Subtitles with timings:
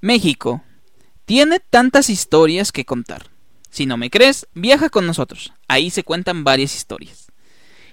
[0.00, 0.62] México
[1.24, 3.26] tiene tantas historias que contar.
[3.70, 5.52] Si no me crees, viaja con nosotros.
[5.66, 7.26] Ahí se cuentan varias historias.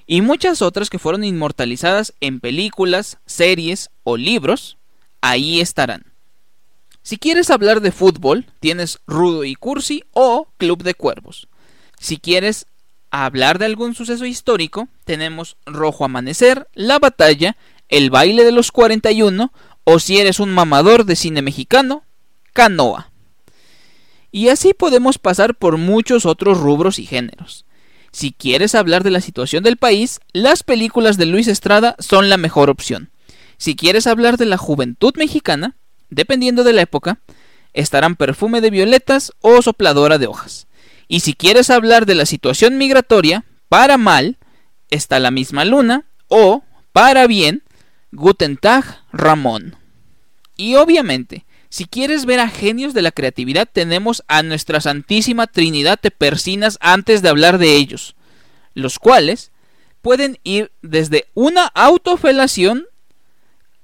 [0.08, 4.78] Y muchas otras que fueron inmortalizadas en películas, series o libros,
[5.22, 6.14] ahí estarán.
[7.02, 11.48] Si quieres hablar de fútbol, tienes Rudo y Cursi o Club de Cuervos.
[12.00, 12.68] Si quieres
[13.10, 17.58] hablar de algún suceso histórico, tenemos Rojo Amanecer, La Batalla,
[17.90, 19.52] El Baile de los 41
[19.86, 22.04] o si eres un mamador de cine mexicano,
[22.52, 23.12] Canoa.
[24.32, 27.66] Y así podemos pasar por muchos otros rubros y géneros.
[28.12, 32.38] Si quieres hablar de la situación del país, las películas de Luis Estrada son la
[32.38, 33.12] mejor opción.
[33.58, 35.76] Si quieres hablar de la juventud mexicana,
[36.10, 37.20] dependiendo de la época,
[37.74, 40.68] estarán Perfume de Violetas o Sopladora de Hojas.
[41.08, 44.38] Y si quieres hablar de la situación migratoria, para mal,
[44.90, 47.64] está La misma luna o, para bien,
[48.16, 49.76] Guten Tag Ramón.
[50.56, 56.00] Y obviamente, si quieres ver a genios de la creatividad, tenemos a nuestra Santísima Trinidad
[56.02, 58.16] de Persinas antes de hablar de ellos,
[58.74, 59.52] los cuales
[60.02, 62.86] pueden ir desde una autofelación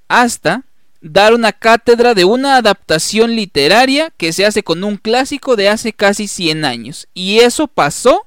[0.08, 0.64] hasta
[1.02, 5.92] dar una cátedra de una adaptación literaria que se hace con un clásico de hace
[5.92, 7.08] casi 100 años.
[7.12, 8.26] Y eso pasó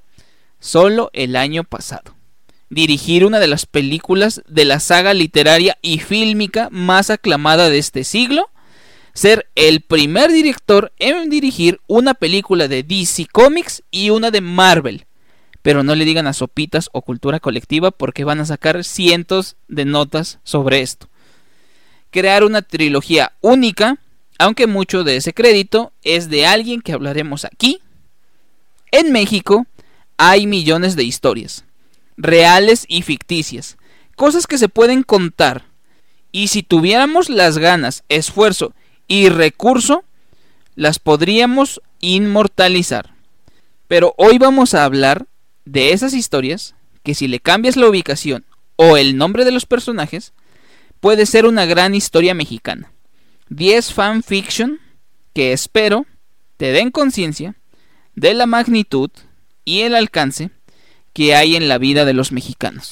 [0.59, 2.14] solo el año pasado.
[2.69, 8.03] Dirigir una de las películas de la saga literaria y fílmica más aclamada de este
[8.03, 8.49] siglo.
[9.13, 15.05] Ser el primer director en dirigir una película de DC Comics y una de Marvel.
[15.61, 19.85] Pero no le digan a sopitas o cultura colectiva porque van a sacar cientos de
[19.85, 21.07] notas sobre esto
[22.15, 23.97] crear una trilogía única,
[24.39, 27.81] aunque mucho de ese crédito es de alguien que hablaremos aquí.
[28.91, 29.67] En México
[30.15, 31.65] hay millones de historias,
[32.17, 33.77] reales y ficticias,
[34.15, 35.65] cosas que se pueden contar.
[36.31, 38.73] Y si tuviéramos las ganas, esfuerzo
[39.07, 40.03] y recurso,
[40.75, 43.13] las podríamos inmortalizar.
[43.87, 45.27] Pero hoy vamos a hablar
[45.65, 48.45] de esas historias que si le cambias la ubicación
[48.75, 50.33] o el nombre de los personajes,
[50.99, 52.91] puede ser una gran historia mexicana.
[53.49, 54.79] 10 fanfiction
[55.33, 56.05] que espero
[56.57, 57.55] te den conciencia
[58.15, 59.11] de la magnitud
[59.65, 60.49] y el alcance
[61.15, 62.91] que hay en la vida de los mexicanos.